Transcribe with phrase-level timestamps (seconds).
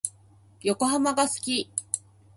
[0.63, 1.69] 横浜が好き。